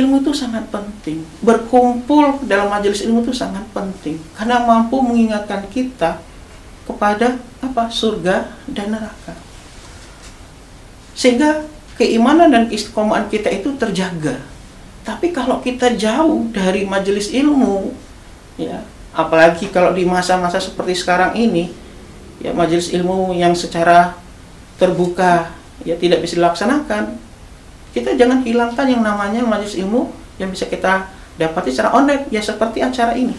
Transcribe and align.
ilmu 0.00 0.20
itu 0.20 0.32
sangat 0.36 0.68
penting. 0.68 1.24
Berkumpul 1.40 2.44
dalam 2.44 2.68
majelis 2.68 3.02
ilmu 3.04 3.24
itu 3.24 3.32
sangat 3.32 3.64
penting 3.72 4.20
karena 4.36 4.62
mampu 4.62 5.00
mengingatkan 5.00 5.64
kita 5.72 6.20
kepada 6.86 7.40
apa? 7.60 7.90
surga 7.90 8.52
dan 8.70 8.94
neraka. 8.94 9.34
Sehingga 11.16 11.64
keimanan 11.96 12.52
dan 12.52 12.64
keistiqomahan 12.68 13.26
kita 13.32 13.48
itu 13.48 13.72
terjaga. 13.80 14.44
Tapi 15.02 15.32
kalau 15.32 15.62
kita 15.64 15.94
jauh 15.96 16.50
dari 16.52 16.84
majelis 16.84 17.30
ilmu, 17.32 17.94
ya, 18.60 18.84
apalagi 19.16 19.70
kalau 19.72 19.94
di 19.96 20.04
masa-masa 20.04 20.60
seperti 20.60 20.98
sekarang 20.98 21.32
ini, 21.38 21.72
ya 22.42 22.52
majelis 22.52 22.92
ilmu 22.92 23.32
yang 23.32 23.56
secara 23.56 24.18
terbuka 24.76 25.56
ya 25.86 25.96
tidak 25.96 26.20
bisa 26.20 26.36
dilaksanakan, 26.36 27.16
kita 27.96 28.12
jangan 28.12 28.44
hilangkan 28.44 28.84
yang 28.92 29.00
namanya 29.00 29.40
majelis 29.40 29.80
ilmu 29.80 30.12
yang 30.36 30.52
bisa 30.52 30.68
kita 30.68 31.08
dapati 31.40 31.72
secara 31.72 31.96
online 31.96 32.28
ya 32.28 32.44
seperti 32.44 32.84
acara 32.84 33.16
ini. 33.16 33.32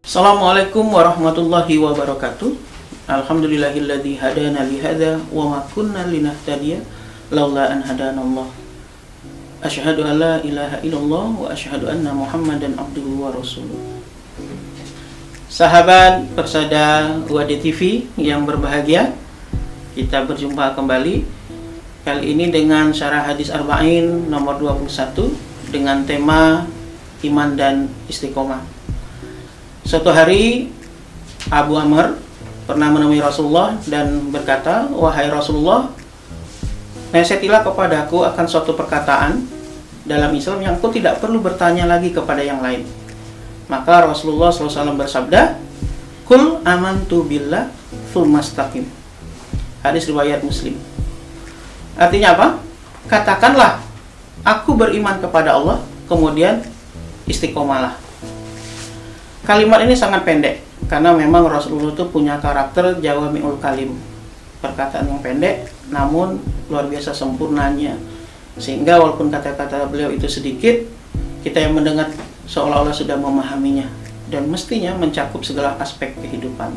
Assalamualaikum 0.00 0.80
warahmatullahi 0.88 1.76
wabarakatuh. 1.76 2.56
Alhamdulillahilladzi 3.04 4.16
hadana 4.16 4.64
li 4.64 4.80
hadza 4.80 5.20
wa 5.28 5.52
ma 5.52 5.60
kunna 5.68 6.08
linahtadiya 6.08 6.80
laula 7.36 7.68
an 7.68 7.84
hadanallah. 7.84 8.48
Asyhadu 9.60 10.08
an 10.08 10.16
la 10.16 10.34
ilaha 10.40 10.80
illallah 10.80 11.26
wa 11.36 11.52
asyhadu 11.52 11.84
anna 11.84 12.16
Muhammadan 12.16 12.80
abduhu 12.80 13.28
wa 13.28 13.28
rasuluh. 13.28 14.00
Sahabat 15.54 16.34
persada 16.34 17.14
UAD 17.30 17.62
TV 17.62 18.10
yang 18.18 18.42
berbahagia, 18.42 19.14
kita 19.94 20.26
berjumpa 20.26 20.74
kembali 20.74 21.22
kali 22.02 22.24
ini 22.26 22.50
dengan 22.50 22.90
syarah 22.90 23.22
hadis 23.22 23.54
arba'in 23.54 24.26
nomor 24.26 24.58
21 24.58 25.30
dengan 25.70 26.02
tema 26.02 26.66
iman 27.22 27.54
dan 27.54 27.86
istiqomah. 28.10 28.66
Suatu 29.86 30.10
hari 30.10 30.74
Abu 31.54 31.78
Amr 31.78 32.18
pernah 32.66 32.90
menemui 32.90 33.22
Rasulullah 33.22 33.78
dan 33.86 34.34
berkata, 34.34 34.90
"Wahai 34.90 35.30
Rasulullah, 35.30 35.86
nasihatilah 37.14 37.62
kepadaku 37.62 38.26
akan 38.26 38.46
suatu 38.50 38.74
perkataan 38.74 39.46
dalam 40.02 40.34
Islam 40.34 40.66
yang 40.66 40.74
aku 40.82 40.90
tidak 40.90 41.22
perlu 41.22 41.38
bertanya 41.38 41.86
lagi 41.86 42.10
kepada 42.10 42.42
yang 42.42 42.58
lain." 42.58 43.03
Maka 43.66 44.04
Rasulullah 44.04 44.52
SAW 44.52 44.96
bersabda, 44.96 45.56
Kul 46.24 46.64
amantu 46.64 47.24
billah 47.24 47.68
fulmastaqim. 48.12 48.88
Hadis 49.84 50.08
riwayat 50.08 50.40
Muslim. 50.40 50.80
Artinya 52.00 52.32
apa? 52.32 52.46
Katakanlah, 53.04 53.84
aku 54.40 54.72
beriman 54.72 55.20
kepada 55.20 55.60
Allah, 55.60 55.84
kemudian 56.08 56.64
istiqomalah. 57.28 58.00
Kalimat 59.44 59.84
ini 59.84 59.92
sangat 59.92 60.24
pendek, 60.24 60.64
karena 60.88 61.12
memang 61.12 61.44
Rasulullah 61.44 61.92
itu 61.92 62.08
punya 62.08 62.40
karakter 62.40 62.96
jawami'ul 63.04 63.60
kalim. 63.60 63.92
Perkataan 64.64 65.12
yang 65.12 65.20
pendek, 65.20 65.68
namun 65.92 66.40
luar 66.72 66.88
biasa 66.88 67.12
sempurnanya. 67.12 68.00
Sehingga 68.56 68.96
walaupun 68.96 69.28
kata-kata 69.28 69.84
beliau 69.92 70.08
itu 70.08 70.24
sedikit, 70.24 70.88
kita 71.44 71.60
yang 71.60 71.76
mendengar 71.76 72.08
seolah-olah 72.48 72.94
sudah 72.94 73.16
memahaminya 73.16 73.88
dan 74.28 74.48
mestinya 74.48 74.96
mencakup 74.96 75.44
segala 75.44 75.76
aspek 75.80 76.16
kehidupan. 76.16 76.72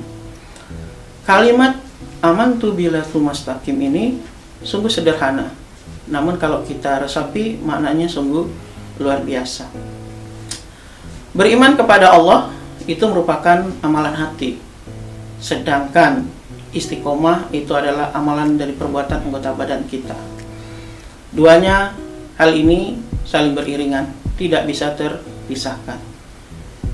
Kalimat 1.27 1.79
aman 2.23 2.55
tu 2.55 2.71
bila 2.71 3.03
mustaqim 3.03 3.75
ini 3.77 4.19
sungguh 4.63 4.91
sederhana. 4.91 5.51
Namun 6.07 6.39
kalau 6.39 6.63
kita 6.63 7.03
resapi 7.03 7.59
maknanya 7.59 8.07
sungguh 8.07 8.47
luar 9.03 9.21
biasa. 9.21 9.67
Beriman 11.35 11.75
kepada 11.75 12.15
Allah 12.15 12.49
itu 12.87 13.03
merupakan 13.05 13.67
amalan 13.83 14.15
hati. 14.15 14.57
Sedangkan 15.37 16.25
istiqomah 16.71 17.51
itu 17.51 17.69
adalah 17.75 18.09
amalan 18.15 18.55
dari 18.55 18.73
perbuatan 18.73 19.27
anggota 19.27 19.53
badan 19.53 19.83
kita. 19.85 20.15
Duanya 21.35 21.93
hal 22.39 22.55
ini 22.55 22.97
saling 23.27 23.51
beriringan, 23.53 24.07
tidak 24.39 24.63
bisa 24.65 24.95
ter 24.95 25.19
pisahkan. 25.47 25.97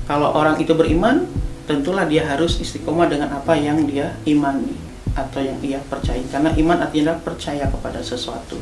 Kalau 0.06 0.32
orang 0.32 0.56
itu 0.62 0.72
beriman, 0.72 1.26
tentulah 1.66 2.04
dia 2.06 2.24
harus 2.28 2.60
istiqomah 2.60 3.08
dengan 3.08 3.34
apa 3.34 3.56
yang 3.56 3.82
dia 3.88 4.14
imani 4.24 4.76
atau 5.16 5.40
yang 5.40 5.58
ia 5.64 5.80
percaya. 5.84 6.20
Karena 6.28 6.52
iman 6.54 6.78
artinya 6.84 7.14
percaya 7.18 7.66
kepada 7.68 8.00
sesuatu. 8.04 8.56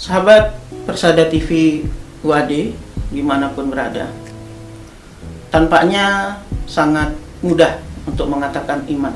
Sahabat 0.00 0.56
Persada 0.88 1.28
TV 1.28 1.82
UAD 2.24 2.72
di 3.10 3.22
mana 3.24 3.52
pun 3.52 3.68
berada, 3.68 4.08
tampaknya 5.50 6.38
sangat 6.64 7.12
mudah 7.42 7.82
untuk 8.06 8.30
mengatakan 8.30 8.86
iman. 8.86 9.12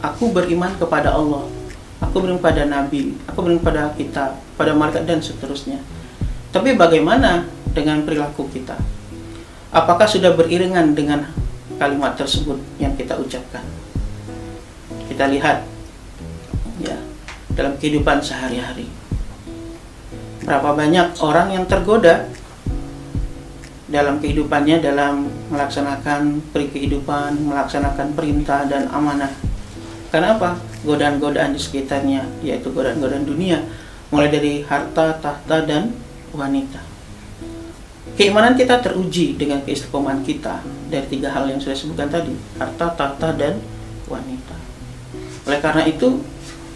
Aku 0.00 0.32
beriman 0.32 0.72
kepada 0.76 1.16
Allah, 1.16 1.48
aku 2.00 2.24
beriman 2.24 2.40
pada 2.40 2.64
Nabi, 2.66 3.16
aku 3.28 3.38
beriman 3.40 3.62
pada 3.62 3.82
kita, 3.96 4.36
pada 4.56 4.72
malaikat 4.76 5.04
dan 5.08 5.20
seterusnya. 5.20 5.80
Tapi 6.52 6.76
bagaimana 6.78 7.48
dengan 7.74 8.06
perilaku 8.06 8.46
kita? 8.52 8.78
Apakah 9.74 10.06
sudah 10.06 10.38
beriringan 10.38 10.94
dengan 10.94 11.26
kalimat 11.82 12.14
tersebut 12.14 12.62
yang 12.78 12.94
kita 12.94 13.18
ucapkan? 13.18 13.66
Kita 15.10 15.26
lihat 15.26 15.66
ya 16.78 16.94
dalam 17.58 17.74
kehidupan 17.82 18.22
sehari-hari. 18.22 18.86
Berapa 20.46 20.78
banyak 20.78 21.18
orang 21.18 21.58
yang 21.58 21.66
tergoda 21.66 22.30
dalam 23.90 24.22
kehidupannya 24.22 24.78
dalam 24.78 25.26
melaksanakan 25.50 26.38
peri 26.54 26.70
kehidupan, 26.70 27.42
melaksanakan 27.42 28.14
perintah 28.14 28.70
dan 28.70 28.86
amanah. 28.94 29.34
Karena 30.14 30.38
apa? 30.38 30.54
Godaan-godaan 30.86 31.50
di 31.50 31.58
sekitarnya, 31.58 32.22
yaitu 32.46 32.70
godaan-godaan 32.70 33.26
dunia, 33.26 33.66
mulai 34.14 34.30
dari 34.30 34.62
harta, 34.62 35.18
tahta, 35.18 35.66
dan 35.66 35.90
wanita. 36.30 36.93
Keimanan 38.14 38.54
kita 38.54 38.78
teruji 38.78 39.34
dengan 39.34 39.58
keistiqomahan 39.66 40.22
kita 40.22 40.62
dari 40.86 41.02
tiga 41.10 41.34
hal 41.34 41.50
yang 41.50 41.58
sudah 41.58 41.74
sebutkan 41.74 42.06
tadi, 42.06 42.30
harta, 42.62 42.94
tahta, 42.94 43.34
dan 43.34 43.58
wanita. 44.06 44.54
Oleh 45.50 45.58
karena 45.58 45.82
itu, 45.82 46.22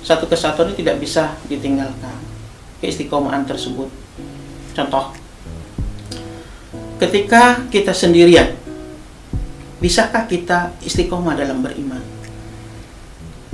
satu 0.03 0.27
kesatuan 0.27 0.75
tidak 0.75 0.99
bisa 0.99 1.39
ditinggalkan. 1.47 2.19
Keistiqomahan 2.83 3.47
tersebut. 3.47 3.87
Contoh, 4.75 5.15
ketika 6.99 7.63
kita 7.71 7.95
sendirian, 7.95 8.59
bisakah 9.79 10.27
kita 10.27 10.75
istiqomah 10.83 11.39
dalam 11.39 11.63
beriman? 11.63 12.03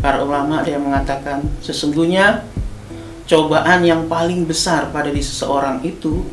Para 0.01 0.25
ulama 0.25 0.65
ada 0.65 0.73
yang 0.73 0.85
mengatakan, 0.89 1.45
sesungguhnya 1.61 2.49
cobaan 3.29 3.85
yang 3.85 4.09
paling 4.09 4.49
besar 4.49 4.89
pada 4.89 5.09
di 5.13 5.21
seseorang 5.21 5.81
itu 5.85 6.25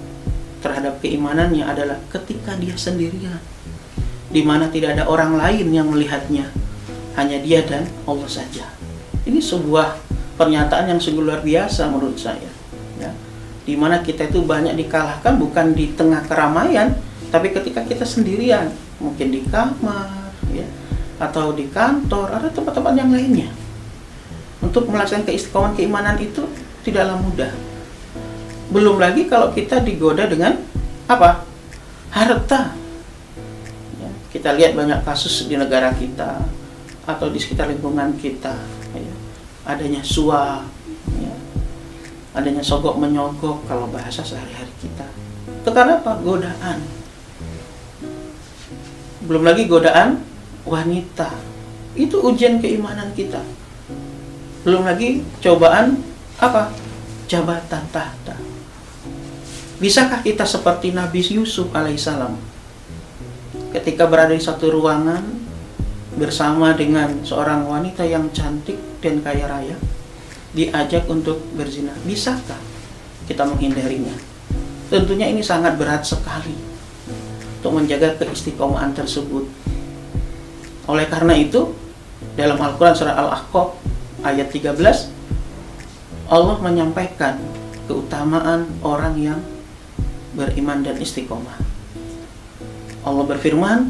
terhadap 0.62 1.02
keimanannya 1.02 1.66
adalah 1.66 1.98
ketika 2.14 2.54
dia 2.56 2.78
sendirian. 2.78 3.42
Di 4.32 4.46
mana 4.46 4.72
tidak 4.72 4.96
ada 4.96 5.10
orang 5.10 5.36
lain 5.36 5.68
yang 5.74 5.92
melihatnya. 5.92 6.48
Hanya 7.20 7.44
dia 7.44 7.66
dan 7.68 7.90
Allah 8.08 8.30
saja. 8.30 8.64
Ini 9.28 9.44
sebuah 9.44 10.00
pernyataan 10.40 10.96
yang 10.96 11.00
sungguh 11.02 11.20
luar 11.20 11.44
biasa 11.44 11.92
menurut 11.92 12.16
saya. 12.16 12.48
Ya. 12.96 13.12
Di 13.68 13.76
mana 13.76 14.00
kita 14.00 14.32
itu 14.32 14.40
banyak 14.46 14.80
dikalahkan 14.80 15.36
bukan 15.36 15.76
di 15.76 15.92
tengah 15.92 16.24
keramaian 16.24 16.96
tapi 17.28 17.52
ketika 17.52 17.84
kita 17.84 18.08
sendirian. 18.08 18.72
Mungkin 19.04 19.28
di 19.34 19.44
kamar 19.44 20.32
ya. 20.56 20.64
Atau 21.20 21.52
di 21.52 21.68
kantor 21.68 22.32
ada 22.32 22.48
tempat-tempat 22.48 22.94
yang 22.96 23.12
lainnya. 23.12 23.52
Untuk 24.64 24.88
melaksanakan 24.88 25.28
keistiqomahan 25.28 25.74
keimanan 25.76 26.16
itu 26.22 26.48
tidaklah 26.86 27.18
mudah 27.20 27.52
belum 28.72 29.04
lagi 29.04 29.28
kalau 29.28 29.52
kita 29.52 29.84
digoda 29.84 30.32
dengan 30.32 30.56
apa? 31.12 31.44
Harta. 32.08 32.72
Ya, 34.00 34.10
kita 34.32 34.56
lihat 34.56 34.80
banyak 34.80 35.04
kasus 35.04 35.52
di 35.52 35.60
negara 35.60 35.92
kita 35.92 36.40
atau 37.04 37.28
di 37.28 37.36
sekitar 37.36 37.68
lingkungan 37.68 38.16
kita. 38.16 38.56
Ya. 38.96 39.16
Adanya 39.68 40.00
suap, 40.02 40.66
ya. 41.20 41.36
adanya 42.32 42.64
sogok 42.64 42.96
menyogok 42.96 43.68
kalau 43.68 43.92
bahasa 43.92 44.24
sehari-hari 44.24 44.72
kita. 44.80 45.06
Itu 45.52 45.70
karena 45.76 46.00
apa? 46.00 46.16
Godaan. 46.24 46.80
Belum 49.28 49.44
lagi 49.44 49.68
godaan 49.68 50.24
wanita. 50.64 51.28
Itu 51.94 52.24
ujian 52.24 52.64
keimanan 52.64 53.12
kita. 53.12 53.44
Belum 54.64 54.88
lagi 54.88 55.28
cobaan 55.44 56.00
apa? 56.40 56.72
Jabatan 57.28 57.84
tahta 57.92 58.51
Bisakah 59.82 60.22
kita 60.22 60.46
seperti 60.46 60.94
Nabi 60.94 61.26
Yusuf 61.26 61.74
alaihissalam 61.74 62.38
ketika 63.74 64.06
berada 64.06 64.38
di 64.38 64.44
satu 64.44 64.70
ruangan 64.70 65.26
bersama 66.22 66.78
dengan 66.78 67.26
seorang 67.26 67.66
wanita 67.66 68.06
yang 68.06 68.30
cantik 68.30 68.78
dan 69.02 69.26
kaya 69.26 69.50
raya? 69.50 69.74
diajak 70.52 71.08
untuk 71.08 71.40
berzina. 71.56 71.96
Bisakah 72.04 72.60
kita 73.28 73.48
menghindarinya? 73.48 74.12
Tentunya 74.92 75.32
ini 75.32 75.40
sangat 75.40 75.80
berat 75.80 76.04
sekali 76.04 76.52
untuk 77.60 77.72
menjaga 77.80 78.20
keistiqomahan 78.20 78.92
tersebut. 78.92 79.48
Oleh 80.92 81.08
karena 81.08 81.32
itu, 81.40 81.72
dalam 82.36 82.60
Al-Quran 82.60 82.92
surah 82.92 83.16
Al-Ahqaf 83.16 83.80
ayat 84.28 84.52
13, 84.52 84.76
Allah 86.28 86.58
menyampaikan 86.60 87.40
keutamaan 87.88 88.68
orang 88.84 89.16
yang 89.16 89.40
beriman 90.36 90.84
dan 90.84 90.98
istiqomah. 91.00 91.58
Allah 93.02 93.26
berfirman, 93.26 93.90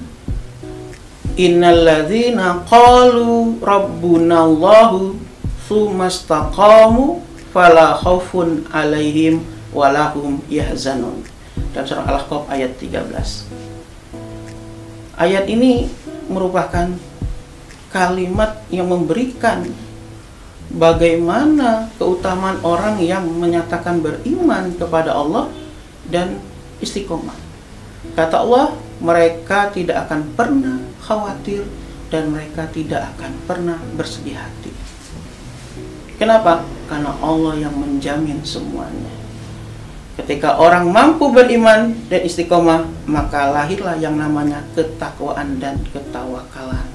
Innalladzina 1.39 2.67
qalu 2.67 3.55
rabbuna 3.63 4.43
Allahu 4.43 5.15
tsumastaqamu 5.63 7.23
fala 7.55 7.95
khaufun 7.95 8.67
alaihim 8.71 9.39
walahum 9.71 10.43
yahzanun. 10.51 11.23
Dan 11.71 11.88
surah 11.88 12.03
Al-Ahqaf 12.03 12.51
ayat 12.51 12.75
13. 12.75 13.47
Ayat 15.15 15.47
ini 15.47 15.88
merupakan 16.27 16.91
kalimat 17.91 18.59
yang 18.67 18.91
memberikan 18.91 19.67
bagaimana 20.71 21.91
keutamaan 21.99 22.59
orang 22.63 22.99
yang 23.03 23.23
menyatakan 23.27 23.99
beriman 23.99 24.71
kepada 24.75 25.15
Allah 25.15 25.51
dan 26.12 26.38
istiqomah. 26.84 27.36
Kata 28.13 28.44
Allah, 28.44 28.75
mereka 29.02 29.72
tidak 29.74 30.06
akan 30.06 30.36
pernah 30.38 30.78
khawatir 31.02 31.66
dan 32.12 32.30
mereka 32.30 32.68
tidak 32.69 33.16
akan 33.16 33.31
pernah 33.48 33.80
bersedih 33.96 34.36
hati. 34.36 34.75
Kenapa? 36.19 36.62
Karena 36.86 37.18
Allah 37.24 37.58
yang 37.58 37.74
menjamin 37.74 38.44
semuanya. 38.46 39.10
Ketika 40.19 40.60
orang 40.60 40.92
mampu 40.92 41.31
beriman 41.31 41.98
dan 42.12 42.22
istiqomah, 42.22 42.86
maka 43.10 43.50
lahirlah 43.50 43.98
yang 43.98 44.19
namanya 44.19 44.62
ketakwaan 44.78 45.58
dan 45.58 45.81
ketawakalan 45.90 46.86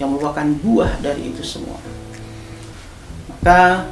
yang 0.00 0.14
merupakan 0.14 0.46
buah 0.62 0.94
dari 1.04 1.34
itu 1.34 1.42
semua. 1.44 1.76
Maka 3.28 3.90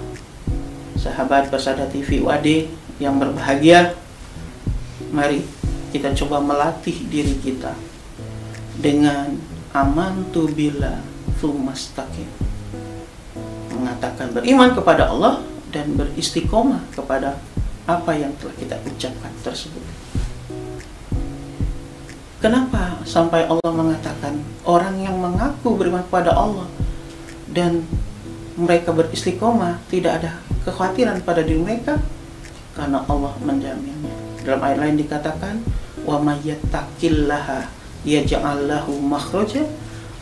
sahabat 0.97 1.51
Persada 1.51 1.91
TV 1.91 2.23
UAD 2.23 2.71
yang 3.03 3.19
berbahagia, 3.19 3.99
mari 5.11 5.43
kita 5.91 6.15
coba 6.25 6.39
melatih 6.39 6.95
diri 7.11 7.35
kita 7.43 7.75
dengan 8.79 9.35
aman 9.75 10.27
tu 10.31 10.47
bila 10.51 11.03
mustaqim 11.41 12.29
mengatakan 13.73 14.29
beriman 14.37 14.77
kepada 14.77 15.09
Allah 15.09 15.41
dan 15.73 15.97
beristiqomah 15.97 16.85
kepada 16.93 17.41
apa 17.89 18.12
yang 18.12 18.37
telah 18.37 18.55
kita 18.61 18.77
ucapkan 18.85 19.33
tersebut. 19.41 19.81
Kenapa 22.45 23.01
sampai 23.09 23.49
Allah 23.49 23.73
mengatakan 23.73 24.41
orang 24.69 25.01
yang 25.01 25.17
mengaku 25.17 25.77
beriman 25.77 26.05
kepada 26.05 26.37
Allah 26.37 26.69
dan 27.49 27.85
mereka 28.57 28.93
beristiqomah 28.93 29.81
tidak 29.89 30.21
ada 30.21 30.41
kekhawatiran 30.69 31.25
pada 31.25 31.41
diri 31.41 31.61
mereka 31.61 32.01
karena 32.77 33.05
Allah 33.09 33.33
menjaminnya. 33.41 34.10
Dalam 34.45 34.61
ayat 34.65 34.79
lain 34.81 34.97
dikatakan 35.01 35.61
wa 36.09 36.17
may 36.21 36.41
yattaqillaha 36.45 37.69
yaj'al 38.09 38.65
lahu 38.65 38.97
makhraja 39.01 39.69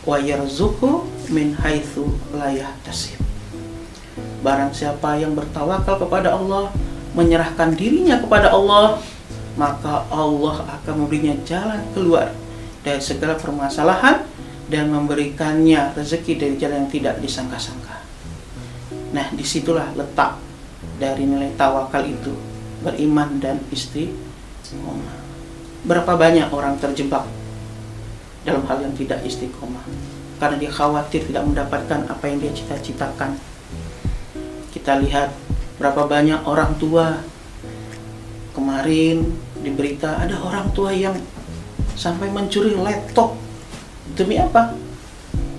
wa 0.03 0.19
yarzuqhu 0.19 1.07
min 1.31 1.55
haitsu 1.55 2.07
la 2.35 2.51
yahtasib. 2.51 3.19
Barang 4.39 4.71
siapa 4.71 5.19
yang 5.19 5.35
bertawakal 5.35 5.99
kepada 5.99 6.35
Allah, 6.35 6.71
menyerahkan 7.15 7.75
dirinya 7.75 8.19
kepada 8.23 8.51
Allah, 8.51 8.99
maka 9.59 10.07
Allah 10.07 10.79
akan 10.79 11.03
memberinya 11.03 11.35
jalan 11.43 11.83
keluar 11.91 12.31
dari 12.83 13.03
segala 13.03 13.35
permasalahan 13.35 14.23
dan 14.71 14.87
memberikannya 14.87 15.91
rezeki 15.97 16.39
dari 16.39 16.55
jalan 16.55 16.87
yang 16.87 16.91
tidak 16.91 17.15
disangka-sangka. 17.19 17.99
Nah, 19.11 19.27
di 19.33 19.43
situlah 19.43 19.91
letak 19.97 20.39
dari 21.01 21.27
nilai 21.27 21.51
tawakal 21.59 22.05
itu, 22.05 22.31
beriman 22.83 23.39
dan 23.39 23.59
istiqomah. 23.71 25.15
Berapa 25.83 26.15
banyak 26.19 26.51
orang 26.51 26.75
terjebak 26.79 27.23
dalam 28.43 28.63
hal 28.67 28.83
yang 28.83 28.95
tidak 28.95 29.23
istiqomah 29.23 29.83
karena 30.39 30.55
dia 30.55 30.71
khawatir 30.71 31.27
tidak 31.27 31.43
mendapatkan 31.43 32.07
apa 32.07 32.23
yang 32.31 32.39
dia 32.39 32.51
cita-citakan. 32.55 33.35
Kita 34.71 35.03
lihat 35.03 35.35
berapa 35.75 36.07
banyak 36.07 36.47
orang 36.47 36.79
tua 36.79 37.19
kemarin 38.55 39.35
di 39.59 39.71
berita 39.75 40.15
ada 40.15 40.39
orang 40.39 40.71
tua 40.71 40.95
yang 40.95 41.15
sampai 41.99 42.31
mencuri 42.31 42.79
laptop 42.79 43.35
demi 44.15 44.39
apa? 44.39 44.71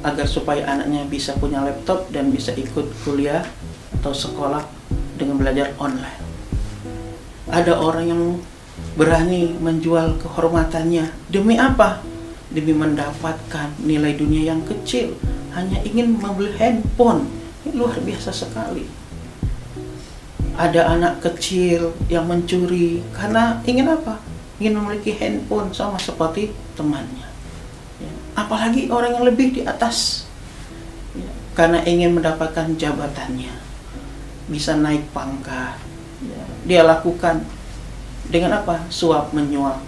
Agar 0.00 0.24
supaya 0.24 0.64
anaknya 0.64 1.04
bisa 1.04 1.36
punya 1.36 1.60
laptop 1.60 2.08
dan 2.08 2.32
bisa 2.32 2.56
ikut 2.56 2.88
kuliah 3.04 3.44
atau 4.00 4.16
sekolah 4.16 4.64
dengan 5.20 5.36
belajar 5.36 5.76
online. 5.76 6.29
Ada 7.50 7.74
orang 7.76 8.04
yang 8.06 8.22
berani 8.94 9.54
menjual 9.58 10.22
kehormatannya 10.22 11.10
demi 11.30 11.58
apa? 11.58 12.02
Demi 12.50 12.74
mendapatkan 12.74 13.78
nilai 13.82 14.18
dunia 14.18 14.54
yang 14.54 14.62
kecil, 14.66 15.14
hanya 15.54 15.78
ingin 15.86 16.18
membeli 16.18 16.54
handphone. 16.58 17.30
Ini 17.62 17.78
luar 17.78 17.98
biasa 18.02 18.34
sekali 18.34 19.00
ada 20.60 20.92
anak 20.92 21.24
kecil 21.24 21.96
yang 22.12 22.28
mencuri 22.28 23.00
karena 23.16 23.64
ingin 23.64 23.88
apa? 23.88 24.20
Ingin 24.60 24.76
memiliki 24.76 25.16
handphone 25.16 25.72
sama 25.72 25.96
seperti 25.96 26.52
temannya. 26.76 27.24
Ya. 27.96 28.12
Apalagi 28.36 28.92
orang 28.92 29.16
yang 29.16 29.24
lebih 29.24 29.56
di 29.56 29.60
atas, 29.64 30.28
ya. 31.16 31.32
karena 31.56 31.80
ingin 31.88 32.12
mendapatkan 32.12 32.76
jabatannya, 32.76 33.56
bisa 34.52 34.76
naik 34.76 35.08
pangkat. 35.16 35.80
Dia 36.70 36.86
lakukan. 36.86 37.42
Dengan 38.30 38.62
apa? 38.62 38.86
Suap 38.94 39.34
menyuap, 39.34 39.82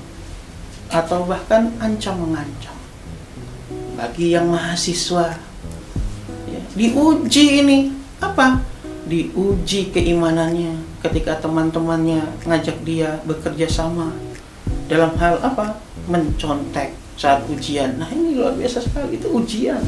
atau 0.90 1.22
bahkan 1.22 1.70
ancam 1.78 2.18
mengancam. 2.26 2.74
Bagi 3.94 4.34
yang 4.34 4.50
mahasiswa, 4.50 5.38
ya. 6.50 6.62
diuji 6.74 7.62
ini. 7.62 7.78
Apa? 8.18 8.72
diuji 9.02 9.90
keimanannya 9.90 10.78
ketika 11.02 11.36
teman-temannya 11.42 12.22
ngajak 12.46 12.80
dia 12.86 13.20
bekerja 13.26 13.66
sama. 13.68 14.14
Dalam 14.86 15.14
hal 15.18 15.42
apa? 15.42 15.78
Mencontek 16.06 16.94
saat 17.18 17.44
ujian. 17.46 17.98
Nah 17.98 18.08
ini 18.10 18.38
luar 18.38 18.56
biasa 18.56 18.82
sekali. 18.82 19.20
Itu 19.20 19.30
ujian. 19.34 19.82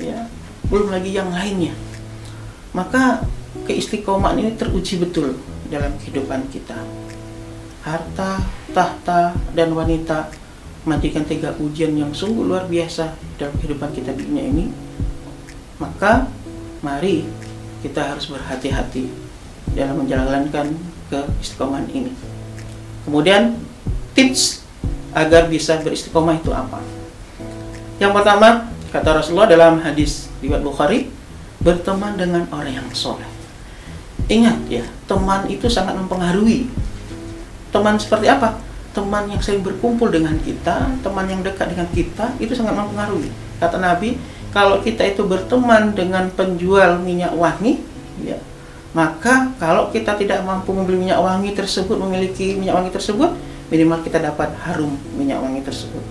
Ya 0.00 0.26
belum 0.66 0.90
lagi 0.94 1.12
yang 1.12 1.28
lainnya. 1.28 1.74
Maka 2.72 3.26
keistiqomahan 3.68 4.40
ini 4.40 4.56
teruji 4.56 4.96
betul 4.96 5.36
dalam 5.72 5.96
kehidupan 5.96 6.52
kita 6.52 6.76
harta 7.82 8.44
tahta 8.76 9.32
dan 9.56 9.72
wanita 9.72 10.28
matikan 10.84 11.24
tiga 11.24 11.56
ujian 11.56 11.96
yang 11.96 12.12
sungguh 12.12 12.44
luar 12.44 12.68
biasa 12.68 13.16
dalam 13.40 13.56
kehidupan 13.56 13.90
kita 13.96 14.12
di 14.12 14.28
dunia 14.28 14.44
ini 14.44 14.64
maka 15.80 16.30
mari 16.84 17.26
kita 17.82 18.14
harus 18.14 18.30
berhati-hati 18.30 19.10
dalam 19.74 20.06
menjalankan 20.06 20.70
ke 21.10 21.20
istiqomah 21.42 21.82
ini. 21.90 22.14
Kemudian 23.02 23.58
tips 24.14 24.62
agar 25.10 25.50
bisa 25.50 25.82
beristiqomah 25.82 26.38
itu 26.38 26.54
apa? 26.54 26.78
Yang 27.98 28.12
pertama, 28.14 28.70
kata 28.94 29.18
Rasulullah 29.18 29.50
dalam 29.50 29.82
hadis 29.82 30.30
riwayat 30.38 30.62
Bukhari, 30.62 31.10
berteman 31.58 32.14
dengan 32.14 32.46
orang 32.54 32.78
yang 32.78 32.88
soleh. 32.94 33.41
Ingat 34.32 34.58
ya, 34.72 34.84
teman 35.04 35.44
itu 35.52 35.68
sangat 35.68 35.92
mempengaruhi. 35.92 36.72
Teman 37.68 38.00
seperti 38.00 38.32
apa? 38.32 38.56
Teman 38.96 39.28
yang 39.28 39.44
sering 39.44 39.60
berkumpul 39.60 40.08
dengan 40.08 40.40
kita, 40.40 40.88
teman 41.04 41.28
yang 41.28 41.44
dekat 41.44 41.68
dengan 41.68 41.88
kita, 41.92 42.32
itu 42.40 42.56
sangat 42.56 42.72
mempengaruhi. 42.72 43.28
Kata 43.60 43.76
Nabi, 43.76 44.16
kalau 44.56 44.80
kita 44.80 45.04
itu 45.04 45.28
berteman 45.28 45.92
dengan 45.92 46.32
penjual 46.32 46.96
minyak 47.04 47.36
wangi, 47.36 47.84
ya, 48.24 48.40
maka 48.96 49.52
kalau 49.60 49.92
kita 49.92 50.16
tidak 50.16 50.40
mampu 50.44 50.72
membeli 50.72 51.08
minyak 51.08 51.20
wangi 51.20 51.52
tersebut, 51.52 51.96
memiliki 52.00 52.56
minyak 52.56 52.76
wangi 52.80 52.92
tersebut, 52.92 53.36
minimal 53.68 54.00
kita 54.00 54.16
dapat 54.16 54.52
harum 54.64 54.96
minyak 55.16 55.40
wangi 55.40 55.60
tersebut. 55.60 56.04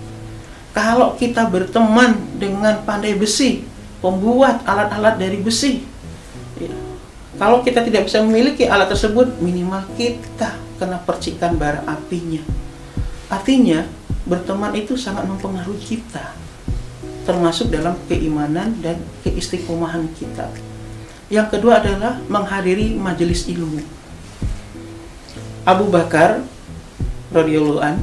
Kalau 0.74 1.18
kita 1.18 1.46
berteman 1.50 2.18
dengan 2.38 2.82
pandai 2.86 3.18
besi, 3.18 3.66
pembuat 4.02 4.62
alat-alat 4.66 5.18
dari 5.18 5.38
besi, 5.38 5.86
kalau 7.40 7.64
kita 7.64 7.80
tidak 7.84 8.08
bisa 8.08 8.20
memiliki 8.20 8.68
alat 8.68 8.92
tersebut, 8.92 9.40
minimal 9.40 9.84
kita 9.96 10.52
kena 10.76 11.00
percikan 11.00 11.56
bara 11.56 11.80
apinya. 11.88 12.44
Artinya, 13.32 13.88
berteman 14.28 14.76
itu 14.76 14.94
sangat 14.94 15.24
mempengaruhi 15.24 15.80
kita 15.80 16.42
termasuk 17.22 17.70
dalam 17.70 17.94
keimanan 18.10 18.74
dan 18.82 18.98
keistiqomahan 19.22 20.10
kita. 20.18 20.50
yang 21.32 21.48
kedua 21.48 21.80
adalah 21.80 22.20
menghadiri 22.28 22.92
majelis 22.92 23.48
ilmu. 23.48 23.80
Abu 25.64 25.88
Bakar 25.88 26.44
radhiyallahu 27.32 27.80
an 27.80 27.96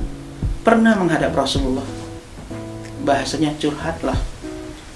pernah 0.65 0.98
menghadap 0.98 1.38
Rasulullah. 1.38 1.86
Bahasanya 3.05 3.53
curhatlah. 3.62 4.17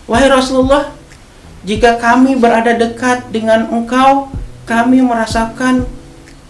Wahai 0.09 0.33
Rasulullah, 0.33 0.97
jika 1.63 1.95
kami 1.95 2.35
berada 2.35 2.75
dekat 2.75 3.31
dengan 3.31 3.71
engkau, 3.71 4.27
kami 4.67 4.99
merasakan 4.99 5.87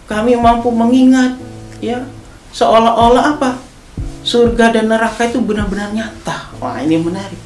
kami 0.04 0.36
mampu 0.36 0.68
mengingat 0.68 1.38
ya 1.78 2.02
seolah-olah 2.50 3.38
apa? 3.38 3.50
Surga 4.26 4.74
dan 4.74 4.90
neraka 4.90 5.28
itu 5.28 5.38
benar-benar 5.38 5.94
nyata. 5.94 6.50
Wah, 6.58 6.80
ini 6.82 6.96
menarik. 6.98 7.40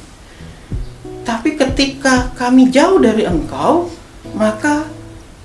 Tapi 1.27 1.59
ketika 1.59 2.33
kami 2.33 2.73
jauh 2.73 2.97
dari 2.97 3.27
engkau, 3.27 3.91
maka 4.33 4.87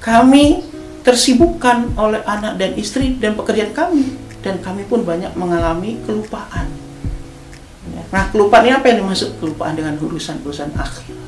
kami 0.00 0.64
tersibukkan 1.04 1.92
oleh 2.00 2.24
anak 2.24 2.56
dan 2.56 2.72
istri 2.80 3.20
dan 3.20 3.36
pekerjaan 3.36 3.76
kami 3.76 4.16
dan 4.40 4.60
kami 4.64 4.88
pun 4.88 5.04
banyak 5.04 5.32
mengalami 5.36 6.00
kelupaan. 6.08 6.72
Ya, 7.92 8.00
nah, 8.08 8.24
kelupaan 8.32 8.64
ini 8.64 8.72
apa 8.72 8.88
yang 8.88 9.04
dimaksud 9.04 9.36
kelupaan 9.36 9.76
dengan 9.76 10.00
urusan-urusan 10.00 10.72
akhir? 10.72 11.23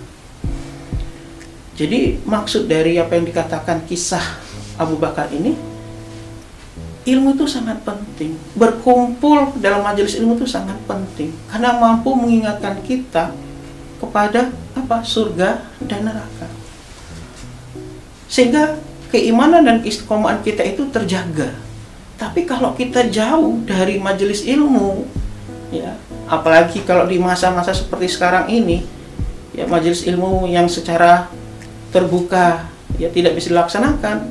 Jadi 1.77 2.25
maksud 2.25 2.67
dari 2.67 2.97
apa 2.97 3.21
yang 3.21 3.29
dikatakan 3.29 3.85
kisah 3.85 4.25
Abu 4.81 4.97
Bakar 4.97 5.29
ini, 5.29 5.53
ilmu 7.05 7.37
itu 7.37 7.45
sangat 7.45 7.85
penting. 7.85 8.33
Berkumpul 8.57 9.61
dalam 9.61 9.85
majelis 9.85 10.17
ilmu 10.17 10.41
itu 10.41 10.49
sangat 10.49 10.81
penting 10.89 11.37
karena 11.53 11.77
mampu 11.77 12.17
mengingatkan 12.17 12.81
kita 12.81 13.37
kepada 14.01 14.53
apa 14.77 15.05
surga 15.05 15.65
dan 15.85 16.09
neraka 16.09 16.49
sehingga 18.27 18.77
keimanan 19.09 19.65
dan 19.65 19.79
keistiqomahan 19.81 20.43
kita 20.43 20.67
itu 20.67 20.91
terjaga. 20.91 21.55
Tapi 22.17 22.49
kalau 22.49 22.75
kita 22.75 23.07
jauh 23.13 23.61
dari 23.65 24.01
majelis 24.01 24.43
ilmu, 24.43 25.05
ya, 25.71 25.95
apalagi 26.27 26.83
kalau 26.83 27.05
di 27.05 27.21
masa-masa 27.21 27.77
seperti 27.77 28.09
sekarang 28.09 28.49
ini, 28.49 28.83
ya 29.53 29.69
majelis 29.69 30.05
ilmu 30.09 30.49
yang 30.49 30.67
secara 30.67 31.29
terbuka 31.97 32.69
ya 33.01 33.09
tidak 33.09 33.33
bisa 33.33 33.57
dilaksanakan, 33.57 34.29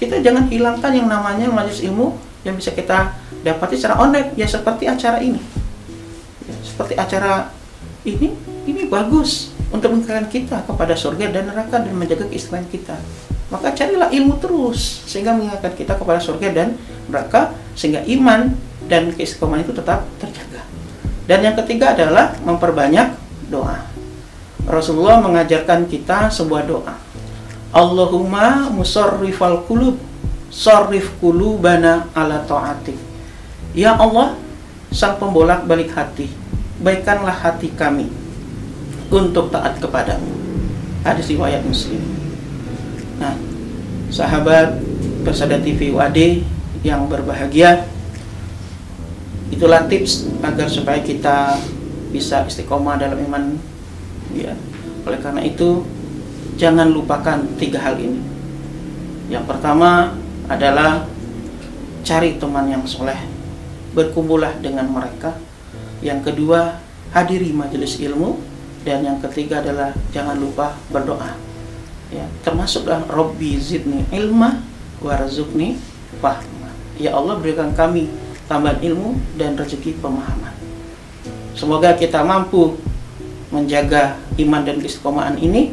kita 0.00 0.24
jangan 0.24 0.48
hilangkan 0.48 0.92
yang 0.96 1.08
namanya 1.12 1.52
majelis 1.52 1.84
ilmu 1.84 2.16
yang 2.48 2.56
bisa 2.56 2.72
kita 2.72 3.12
dapati 3.44 3.76
secara 3.76 4.00
online, 4.00 4.32
ya 4.40 4.48
seperti 4.48 4.88
acara 4.88 5.20
ini, 5.20 5.40
ya, 6.48 6.56
seperti 6.64 6.96
acara 6.96 7.52
ini, 8.08 8.32
ini 8.64 8.88
bagus 8.88 9.52
untuk 9.68 9.92
mengangkat 9.92 10.32
kita 10.32 10.64
kepada 10.64 10.96
surga 10.96 11.28
dan 11.28 11.52
neraka 11.52 11.84
dan 11.84 11.92
menjaga 11.92 12.24
keistimewaannya 12.32 12.72
kita. 12.72 12.96
Maka 13.48 13.72
carilah 13.72 14.08
ilmu 14.12 14.36
terus 14.40 15.04
sehingga 15.08 15.32
mengingatkan 15.32 15.72
kita 15.72 15.96
kepada 15.96 16.20
surga 16.20 16.48
dan 16.52 16.68
neraka 17.08 17.56
sehingga 17.72 18.04
iman 18.04 18.52
dan 18.88 19.12
keistiqomahan 19.12 19.64
itu 19.64 19.72
tetap 19.72 20.04
terjaga. 20.20 20.64
Dan 21.28 21.44
yang 21.44 21.56
ketiga 21.64 21.92
adalah 21.92 22.36
memperbanyak 22.44 23.12
doa. 23.52 23.97
Rasulullah 24.68 25.24
mengajarkan 25.24 25.88
kita 25.88 26.28
sebuah 26.28 26.68
doa. 26.68 26.94
Allahumma 27.72 28.68
musarrifal 28.68 29.64
kulub 29.64 29.96
sarrif 30.52 31.12
kulubana 31.20 32.08
ala 32.12 32.44
ta'atik. 32.44 32.96
Ya 33.76 33.96
Allah, 33.96 34.36
sang 34.92 35.20
pembolak 35.20 35.68
balik 35.68 35.92
hati, 35.92 36.28
baikkanlah 36.80 37.32
hati 37.32 37.72
kami 37.72 38.08
untuk 39.08 39.52
taat 39.52 39.76
kepadamu. 39.80 40.28
Hadis 41.04 41.32
riwayat 41.32 41.64
Muslim. 41.64 42.00
Nah, 43.20 43.36
sahabat 44.12 44.80
Persada 45.24 45.60
TV 45.60 45.92
WAD 45.92 46.44
yang 46.80 47.04
berbahagia, 47.08 47.84
itulah 49.52 49.84
tips 49.88 50.28
agar 50.40 50.68
supaya 50.68 51.00
kita 51.04 51.56
bisa 52.08 52.44
istiqomah 52.48 52.96
dalam 52.96 53.20
iman. 53.28 53.56
Ya, 54.34 54.52
oleh 55.08 55.20
karena 55.20 55.40
itu 55.44 55.84
jangan 56.60 56.92
lupakan 56.92 57.44
tiga 57.56 57.80
hal 57.80 57.96
ini. 57.96 58.20
Yang 59.28 59.44
pertama 59.48 60.16
adalah 60.48 61.04
cari 62.04 62.40
teman 62.40 62.68
yang 62.68 62.84
soleh, 62.88 63.18
berkumpullah 63.92 64.56
dengan 64.60 64.88
mereka. 64.88 65.36
Yang 66.00 66.32
kedua, 66.32 66.80
hadiri 67.12 67.52
majelis 67.52 68.00
ilmu. 68.00 68.40
Dan 68.86 69.04
yang 69.04 69.18
ketiga 69.20 69.60
adalah 69.60 69.92
jangan 70.14 70.38
lupa 70.38 70.72
berdoa. 70.88 71.36
Ya 72.08 72.24
termasuklah 72.40 73.04
Robbi 73.10 73.60
zidni 73.60 74.00
ilma 74.08 74.64
warzukni 75.04 75.76
fahma. 76.24 76.72
Ya 76.96 77.12
Allah 77.12 77.36
berikan 77.36 77.76
kami 77.76 78.08
tambahan 78.48 78.80
ilmu 78.80 79.20
dan 79.36 79.60
rezeki 79.60 80.00
pemahaman. 80.00 80.56
Semoga 81.52 81.92
kita 82.00 82.24
mampu 82.24 82.80
menjaga 83.48 84.20
iman 84.36 84.62
dan 84.64 84.80
istiqomahan 84.80 85.36
ini 85.40 85.72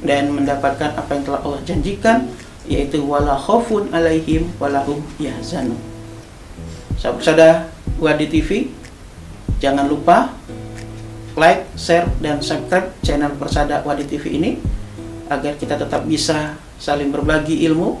dan 0.00 0.32
mendapatkan 0.32 0.96
apa 0.96 1.10
yang 1.12 1.24
telah 1.28 1.40
Allah 1.44 1.60
janjikan 1.68 2.18
yaitu 2.64 3.02
wala 3.04 3.36
khaufun 3.36 3.92
alaihim 3.92 4.48
walahum 4.56 5.04
yahzanun. 5.20 5.76
Sahabat-sahabat 7.00 7.72
Wadi 8.00 8.26
TV 8.28 8.72
jangan 9.60 9.88
lupa 9.88 10.32
like, 11.36 11.68
share, 11.76 12.08
dan 12.20 12.40
subscribe 12.40 12.92
channel 13.04 13.32
Persada 13.36 13.84
Wadi 13.84 14.04
TV 14.08 14.36
ini 14.40 14.50
agar 15.30 15.56
kita 15.56 15.78
tetap 15.78 16.04
bisa 16.04 16.58
saling 16.80 17.12
berbagi 17.12 17.62
ilmu, 17.68 18.00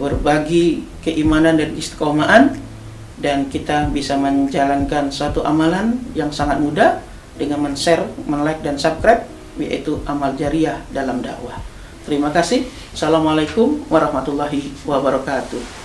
berbagi 0.00 0.84
keimanan 1.04 1.60
dan 1.60 1.70
istiqomahan 1.76 2.56
dan 3.20 3.46
kita 3.46 3.88
bisa 3.94 4.18
menjalankan 4.18 5.08
suatu 5.08 5.46
amalan 5.46 6.02
yang 6.18 6.34
sangat 6.34 6.58
mudah 6.58 6.98
dengan 7.34 7.62
men-share, 7.62 8.06
men-like 8.26 8.62
dan 8.62 8.78
subscribe 8.78 9.26
yaitu 9.58 10.02
amal 10.06 10.34
jariah 10.34 10.82
dalam 10.90 11.22
dakwah. 11.22 11.62
Terima 12.04 12.28
kasih. 12.34 12.66
Assalamualaikum 12.92 13.86
warahmatullahi 13.88 14.74
wabarakatuh. 14.84 15.83